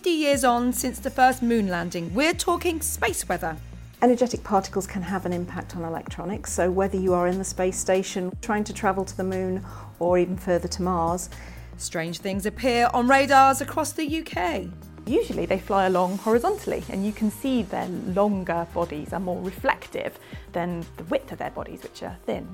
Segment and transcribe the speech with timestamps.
[0.00, 3.54] 50 years on since the first moon landing, we're talking space weather.
[4.00, 7.76] Energetic particles can have an impact on electronics, so whether you are in the space
[7.76, 9.62] station trying to travel to the moon
[9.98, 11.28] or even further to Mars,
[11.76, 14.70] strange things appear on radars across the UK.
[15.06, 20.18] Usually they fly along horizontally and you can see their longer bodies are more reflective
[20.52, 22.48] than the width of their bodies, which are thin.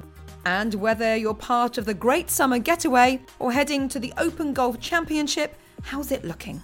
[0.45, 4.81] And whether you're part of the Great Summer Getaway or heading to the Open Golf
[4.81, 6.61] Championship, how's it looking?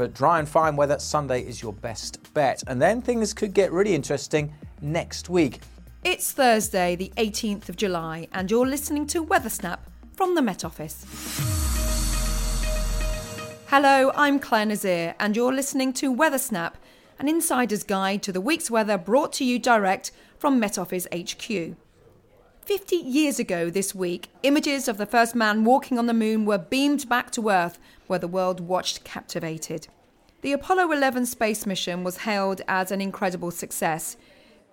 [0.00, 2.64] For dry and fine weather, Sunday is your best bet.
[2.66, 4.50] And then things could get really interesting
[4.80, 5.60] next week.
[6.04, 10.64] It's Thursday, the 18th of July, and you're listening to Weather Snap from the Met
[10.64, 11.04] Office.
[13.66, 16.78] Hello, I'm Clare Nasir, and you're listening to Weather Snap,
[17.18, 21.76] an insider's guide to the week's weather brought to you direct from Met Office HQ.
[22.70, 26.56] 50 years ago this week, images of the first man walking on the moon were
[26.56, 29.88] beamed back to Earth, where the world watched captivated.
[30.42, 34.16] The Apollo 11 space mission was hailed as an incredible success.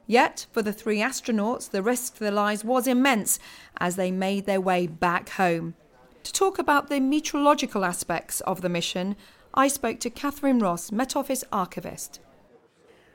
[0.06, 3.40] Yet, for the three astronauts, the risk to their lives was immense
[3.80, 5.74] as they made their way back home.
[6.22, 9.16] To talk about the meteorological aspects of the mission,
[9.56, 12.20] I spoke to Catherine Ross, Met Office archivist.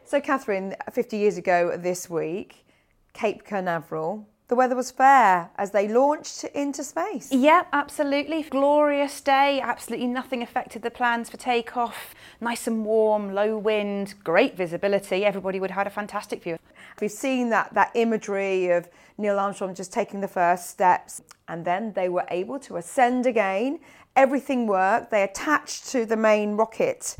[0.04, 2.66] So, Catherine, 50 years ago this week,
[3.12, 7.32] Cape Canaveral, the weather was fair as they launched into space.
[7.32, 8.42] Yeah, absolutely.
[8.42, 9.60] Glorious day.
[9.60, 12.14] Absolutely nothing affected the plans for takeoff.
[12.40, 15.24] Nice and warm, low wind, great visibility.
[15.24, 16.58] Everybody would have had a fantastic view.
[17.00, 21.92] We've seen that, that imagery of Neil Armstrong just taking the first steps, and then
[21.92, 23.80] they were able to ascend again.
[24.16, 25.10] Everything worked.
[25.10, 27.16] They attached to the main rocket,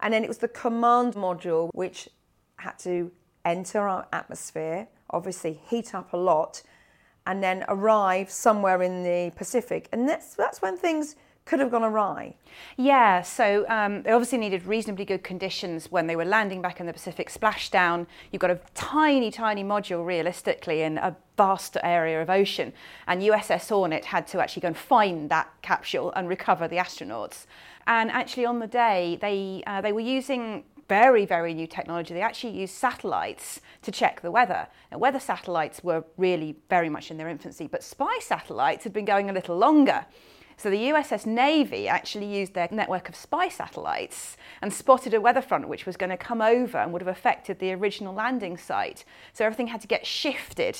[0.00, 2.08] and then it was the command module which
[2.56, 3.10] had to
[3.44, 6.62] enter our atmosphere, obviously heat up a lot,
[7.26, 9.88] and then arrive somewhere in the Pacific.
[9.92, 12.34] And that's, that's when things could have gone awry.
[12.76, 16.86] Yeah, so um, they obviously needed reasonably good conditions when they were landing back in
[16.86, 18.06] the Pacific splashdown.
[18.30, 22.72] You've got a tiny, tiny module realistically in a vast area of ocean,
[23.06, 27.46] and USS Hornet had to actually go and find that capsule and recover the astronauts.
[27.86, 32.12] And actually, on the day, they uh, they were using very, very new technology.
[32.12, 34.66] They actually used satellites to check the weather.
[34.90, 39.04] Now, weather satellites were really very much in their infancy, but spy satellites had been
[39.04, 40.04] going a little longer.
[40.56, 45.40] So the USS Navy actually used their network of spy satellites and spotted a weather
[45.40, 49.04] front which was going to come over and would have affected the original landing site.
[49.32, 50.76] So everything had to get shifted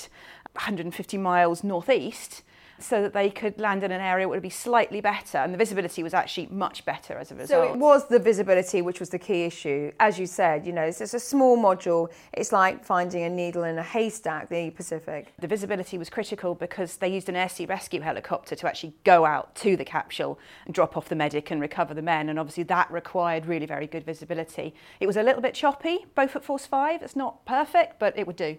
[0.55, 2.43] 150 miles northeast
[2.83, 5.39] so that they could land in an area that would be slightly better.
[5.39, 7.49] And the visibility was actually much better as a result.
[7.49, 9.93] So it was the visibility which was the key issue.
[10.01, 12.11] As you said, you know, it's just a small module.
[12.33, 15.33] It's like finding a needle in a haystack, the Pacific.
[15.39, 19.25] The visibility was critical because they used an air sea rescue helicopter to actually go
[19.25, 22.29] out to the capsule and drop off the medic and recover the men.
[22.29, 24.75] And obviously that required really very good visibility.
[25.01, 27.03] It was a little bit choppy, Beaufort Force 5.
[27.03, 28.57] It's not perfect, but it would do.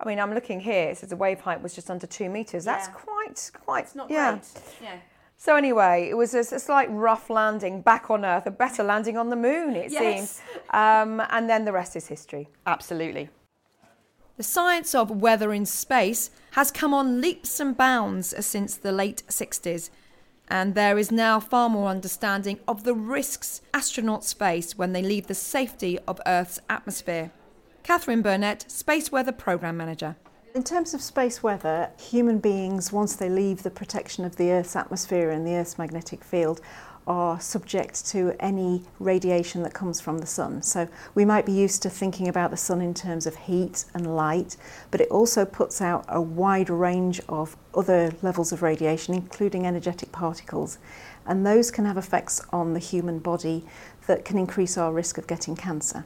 [0.00, 0.90] I mean, I'm looking here.
[0.90, 2.64] It says the wave height was just under two meters.
[2.64, 2.94] That's Yeah.
[2.94, 3.84] quite, quite.
[3.84, 4.32] It's not yeah.
[4.32, 4.44] great.
[4.82, 4.96] Yeah.
[5.36, 9.16] So anyway, it was a, a slight rough landing back on Earth, a better landing
[9.16, 10.00] on the moon, it Yes.
[10.16, 10.42] seems.
[10.70, 12.48] Um, and then the rest is history.
[12.66, 13.28] Absolutely.
[14.36, 19.24] The science of weather in space has come on leaps and bounds since the late
[19.28, 19.90] 60s,
[20.48, 25.26] and there is now far more understanding of the risks astronauts face when they leave
[25.26, 27.32] the safety of Earth's atmosphere.
[27.88, 30.14] Catherine Burnett, Space Weather Programme Manager.
[30.54, 34.76] In terms of space weather, human beings, once they leave the protection of the Earth's
[34.76, 36.60] atmosphere and the Earth's magnetic field,
[37.06, 40.60] are subject to any radiation that comes from the sun.
[40.60, 44.14] So we might be used to thinking about the sun in terms of heat and
[44.14, 44.58] light,
[44.90, 50.12] but it also puts out a wide range of other levels of radiation, including energetic
[50.12, 50.76] particles.
[51.24, 53.64] And those can have effects on the human body
[54.06, 56.04] that can increase our risk of getting cancer.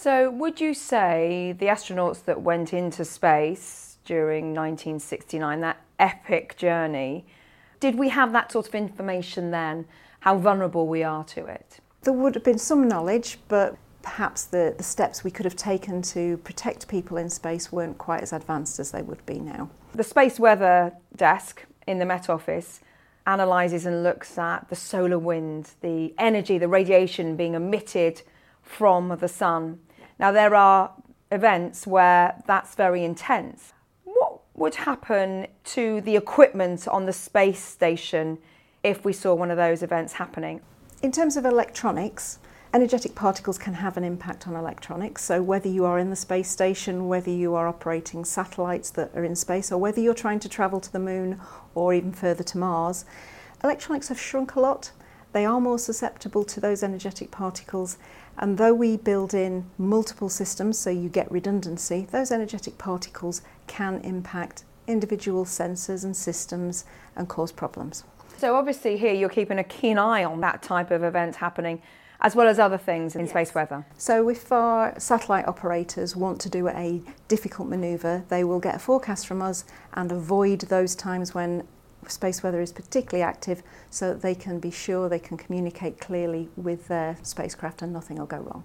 [0.00, 7.26] So, would you say the astronauts that went into space during 1969, that epic journey,
[7.80, 9.84] did we have that sort of information then?
[10.20, 11.80] How vulnerable we are to it?
[12.00, 16.00] There would have been some knowledge, but perhaps the, the steps we could have taken
[16.00, 19.68] to protect people in space weren't quite as advanced as they would be now.
[19.94, 22.80] The Space Weather Desk in the Met Office
[23.26, 28.22] analyses and looks at the solar wind, the energy, the radiation being emitted
[28.62, 29.80] from the sun.
[30.20, 30.92] Now, there are
[31.32, 33.72] events where that's very intense.
[34.04, 38.36] What would happen to the equipment on the space station
[38.82, 40.60] if we saw one of those events happening?
[41.02, 42.38] In terms of electronics,
[42.74, 45.24] energetic particles can have an impact on electronics.
[45.24, 49.24] So, whether you are in the space station, whether you are operating satellites that are
[49.24, 51.40] in space, or whether you're trying to travel to the moon
[51.74, 53.06] or even further to Mars,
[53.64, 54.90] electronics have shrunk a lot.
[55.32, 57.96] they are more susceptible to those energetic particles.
[58.40, 64.00] And though we build in multiple systems so you get redundancy, those energetic particles can
[64.00, 68.02] impact individual sensors and systems and cause problems.
[68.38, 71.82] So obviously here you're keeping a keen eye on that type of event happening
[72.22, 73.30] as well as other things in yes.
[73.30, 73.84] space weather.
[73.98, 78.78] So if our satellite operators want to do a difficult manoeuvre, they will get a
[78.78, 81.66] forecast from us and avoid those times when
[82.08, 86.48] space weather is particularly active so that they can be sure they can communicate clearly
[86.56, 88.64] with their spacecraft and nothing will go wrong.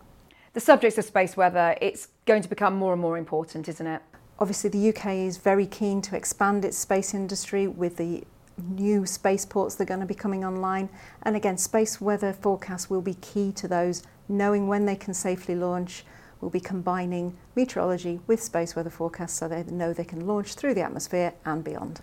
[0.54, 4.02] The subjects of space weather, it's going to become more and more important, isn't it?
[4.40, 8.24] Obviously, the UK is very keen to expand its space industry with the
[8.58, 10.90] new spaceports that are going to be coming online.
[11.24, 15.56] And again, space weather forecasts will be key to those, knowing when they can safely
[15.56, 16.06] launch.
[16.42, 20.74] We'll be combining meteorology with space weather forecasts so they know they can launch through
[20.74, 22.02] the atmosphere and beyond.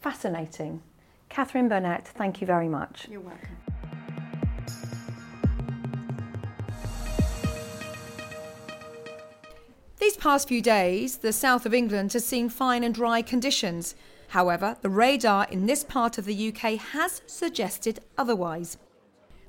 [0.00, 0.82] Fascinating.
[1.28, 3.06] Catherine Burnett, thank you very much.
[3.10, 3.56] You're welcome.
[9.98, 13.94] These past few days, the south of England has seen fine and dry conditions.
[14.28, 18.78] However, the radar in this part of the UK has suggested otherwise.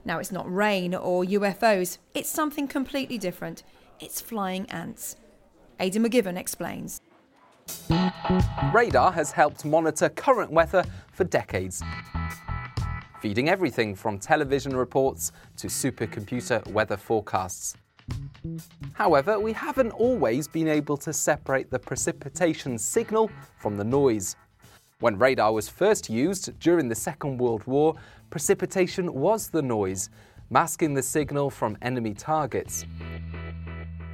[0.03, 3.63] Now, it's not rain or UFOs, it's something completely different.
[3.99, 5.15] It's flying ants.
[5.79, 6.99] Aidan McGivern explains.
[8.73, 11.83] Radar has helped monitor current weather for decades,
[13.19, 17.75] feeding everything from television reports to supercomputer weather forecasts.
[18.93, 24.35] However, we haven't always been able to separate the precipitation signal from the noise.
[24.99, 27.95] When radar was first used during the Second World War,
[28.29, 30.09] precipitation was the noise,
[30.49, 32.85] masking the signal from enemy targets.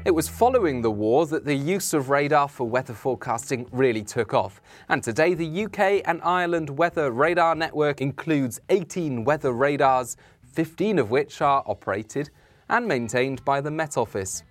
[0.08, 4.34] It was following the war that the use of radar for weather forecasting really took
[4.34, 4.62] off.
[4.88, 10.16] And today, the UK and Ireland Weather Radar Network includes 18 weather radars,
[10.54, 12.30] 15 of which are operated
[12.70, 14.44] and maintained by the Met Office.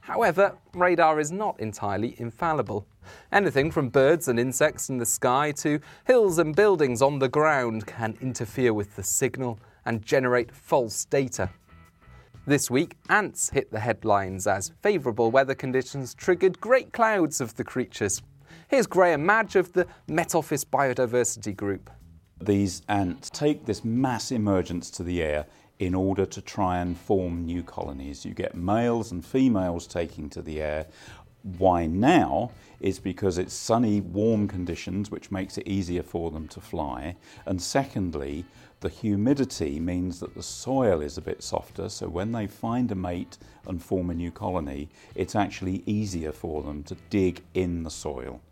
[0.00, 2.86] However, radar is not entirely infallible.
[3.32, 7.86] Anything from birds and insects in the sky to hills and buildings on the ground
[7.86, 11.48] can interfere with the signal and generate false data.
[12.46, 17.64] This week, ants hit the headlines as favourable weather conditions triggered great clouds of the
[17.64, 18.20] creatures.
[18.68, 21.88] Here's Graham Madge of the Met Office Biodiversity Group.
[22.42, 25.46] These ants take this mass emergence to the air
[25.78, 28.26] in order to try and form new colonies.
[28.26, 30.86] You get males and females taking to the air.
[31.56, 36.60] Why now is because it's sunny, warm conditions, which makes it easier for them to
[36.60, 37.16] fly.
[37.46, 38.44] And secondly,
[38.84, 42.94] the humidity means that the soil is a bit softer, so when they find a
[42.94, 47.90] mate and form a new colony, it's actually easier for them to dig in the
[47.90, 48.42] soil.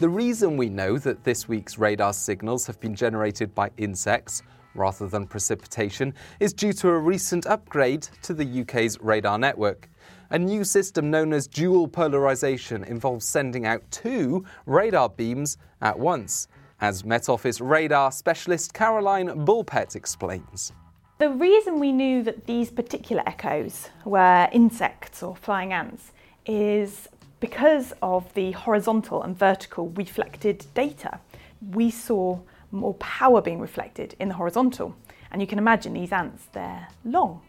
[0.00, 4.42] The reason we know that this week's radar signals have been generated by insects
[4.74, 9.88] rather than precipitation is due to a recent upgrade to the UK's radar network.
[10.28, 16.48] A new system known as dual polarization involves sending out two radar beams at once
[16.82, 20.72] as Met Office radar specialist Caroline Bulpett explains.
[21.18, 26.10] The reason we knew that these particular echoes were insects or flying ants
[26.44, 27.08] is
[27.38, 31.20] because of the horizontal and vertical reflected data.
[31.70, 32.40] We saw
[32.72, 34.96] more power being reflected in the horizontal.
[35.30, 37.42] And you can imagine these ants, they're long.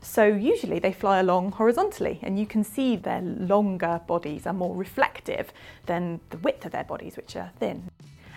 [0.00, 4.74] So usually they fly along horizontally, and you can see their longer bodies are more
[4.74, 5.52] reflective
[5.86, 7.88] than the width of their bodies, which are thin.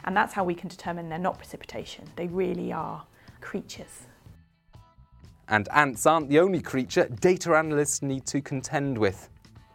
[0.08, 2.10] And that's how we can determine they're not precipitation.
[2.16, 3.04] They really are
[3.42, 4.08] creatures.
[5.50, 9.30] And ants aren't the only creature data analysts need to contend with.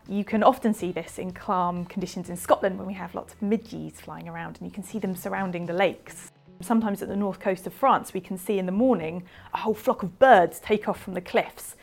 [0.09, 3.43] You can often see this in calm conditions in Scotland when we have lots of
[3.43, 6.33] midges flying around and you can see them surrounding the lakes.
[6.63, 9.75] Sometimes at the north coast of France, we can see in the morning a whole
[9.75, 11.77] flock of birds take off from the cliffs.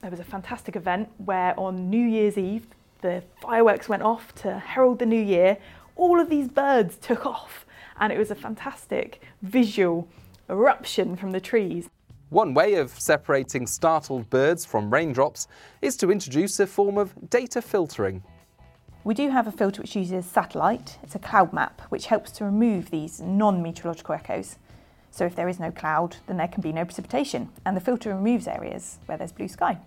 [0.00, 2.68] There was a fantastic event where on New Year's Eve,
[3.02, 5.58] the fireworks went off to herald the new year.
[5.94, 7.66] All of these birds took off
[8.02, 10.08] and it was a fantastic visual
[10.50, 11.88] eruption from the trees.
[12.30, 15.46] One way of separating startled birds from raindrops
[15.80, 18.24] is to introduce a form of data filtering.
[19.04, 20.98] We do have a filter which uses satellite.
[21.04, 24.56] It's a cloud map which helps to remove these non-meteorological echoes.
[25.12, 28.12] So if there is no cloud, then there can be no precipitation, and the filter
[28.12, 29.78] removes areas where there's blue sky.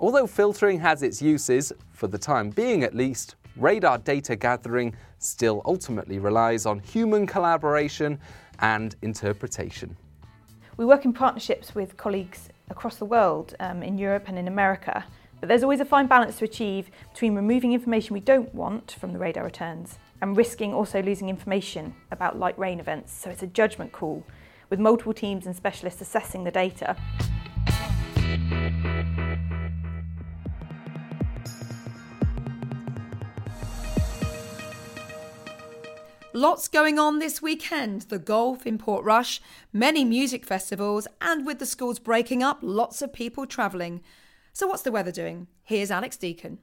[0.00, 5.62] Although filtering has its uses, for the time being at least, radar data gathering still
[5.64, 8.18] ultimately relies on human collaboration
[8.60, 9.96] and interpretation.
[10.76, 15.04] We work in partnerships with colleagues across the world, um, in Europe and in America,
[15.40, 19.12] but there's always a fine balance to achieve between removing information we don't want from
[19.12, 23.12] the radar returns and risking also losing information about light rain events.
[23.12, 24.24] So it's a judgment call
[24.70, 26.96] with multiple teams and specialists assessing the data.
[36.38, 39.40] Lots going on this weekend the golf in Portrush,
[39.72, 44.02] many music festivals, and with the schools breaking up, lots of people travelling.
[44.52, 45.48] So, what's the weather doing?
[45.64, 46.58] Here's Alex Deacon.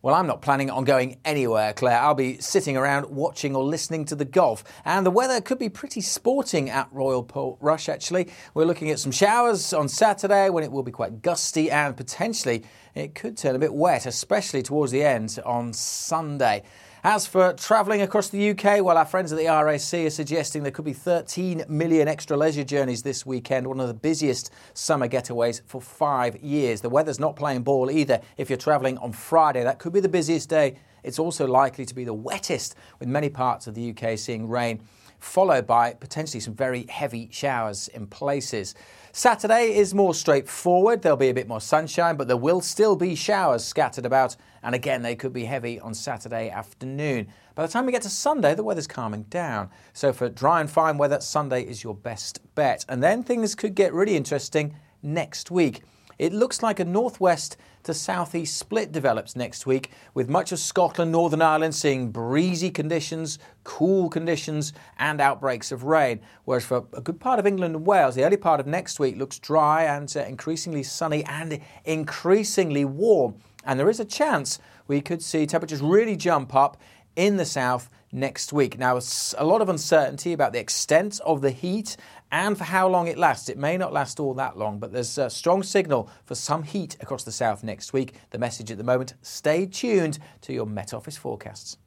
[0.00, 2.00] Well, I'm not planning on going anywhere, Clare.
[2.00, 4.64] I'll be sitting around watching or listening to the golf.
[4.86, 8.30] And the weather could be pretty sporting at Royal Portrush, actually.
[8.54, 12.64] We're looking at some showers on Saturday when it will be quite gusty and potentially
[12.94, 16.62] it could turn a bit wet, especially towards the end on Sunday.
[17.04, 20.72] As for travelling across the UK, well, our friends at the RAC are suggesting there
[20.72, 25.62] could be 13 million extra leisure journeys this weekend, one of the busiest summer getaways
[25.64, 26.80] for five years.
[26.80, 28.20] The weather's not playing ball either.
[28.36, 30.76] If you're travelling on Friday, that could be the busiest day.
[31.04, 34.82] It's also likely to be the wettest, with many parts of the UK seeing rain
[35.18, 38.74] followed by potentially some very heavy showers in places.
[39.12, 41.02] Saturday is more straightforward.
[41.02, 44.74] There'll be a bit more sunshine, but there will still be showers scattered about, and
[44.74, 47.28] again, they could be heavy on Saturday afternoon.
[47.54, 49.70] By the time we get to Sunday, the weather's calming down.
[49.92, 52.84] So, for dry and fine weather, Sunday is your best bet.
[52.88, 55.82] And then things could get really interesting next week.
[56.18, 61.12] It looks like a northwest to southeast split develops next week, with much of Scotland,
[61.12, 66.20] Northern Ireland seeing breezy conditions, cool conditions, and outbreaks of rain.
[66.44, 69.16] Whereas for a good part of England and Wales, the early part of next week
[69.16, 73.36] looks dry and uh, increasingly sunny and increasingly warm.
[73.64, 74.58] And there is a chance
[74.88, 76.78] we could see temperatures really jump up
[77.14, 78.78] in the south next week.
[78.78, 78.98] Now,
[79.36, 81.96] a lot of uncertainty about the extent of the heat
[82.30, 83.48] and for how long it lasts.
[83.48, 86.96] It may not last all that long, but there's a strong signal for some heat
[87.00, 88.14] across the south next week.
[88.30, 91.78] The message at the moment stay tuned to your Met Office forecasts.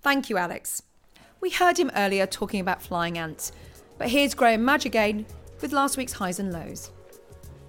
[0.00, 0.82] Thank you, Alex.
[1.40, 3.52] We heard him earlier talking about flying ants,
[3.98, 5.26] but here's Graham Madge again
[5.60, 6.90] with last week's highs and lows.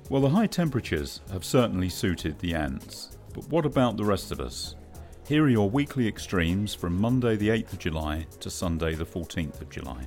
[0.09, 4.39] Well, the high temperatures have certainly suited the ants, but what about the rest of
[4.39, 4.75] us?
[5.27, 9.61] Here are your weekly extremes from Monday the 8th of July to Sunday the 14th
[9.61, 10.05] of July.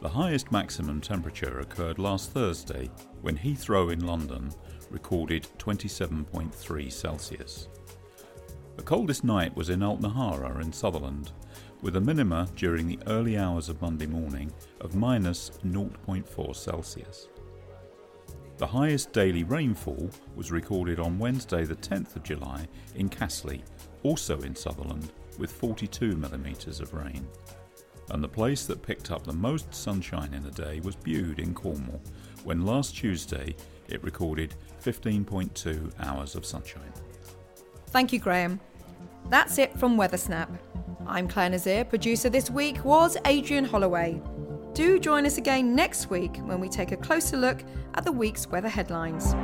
[0.00, 2.88] The highest maximum temperature occurred last Thursday
[3.20, 4.52] when Heathrow in London
[4.90, 7.68] recorded 27.3 Celsius.
[8.76, 11.32] The coldest night was in Altnaharra in Sutherland,
[11.82, 17.26] with a minima during the early hours of Monday morning of minus 0.4 Celsius.
[18.58, 23.62] The highest daily rainfall was recorded on Wednesday, the 10th of July, in Cassley,
[24.04, 27.26] also in Sutherland, with 42 millimetres of rain
[28.10, 31.54] and the place that picked up the most sunshine in the day was Bude in
[31.54, 32.00] Cornwall,
[32.44, 33.54] when last Tuesday
[33.88, 36.92] it recorded 15.2 hours of sunshine.
[37.88, 38.60] Thank you, Graham.
[39.30, 40.48] That's it from Weathersnap.
[41.06, 41.84] I'm Clare Nasir.
[41.84, 44.20] Producer this week was Adrian Holloway.
[44.74, 47.62] Do join us again next week when we take a closer look
[47.94, 49.34] at the week's weather headlines.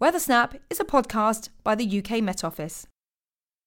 [0.00, 2.86] Weathersnap is a podcast by the UK Met Office.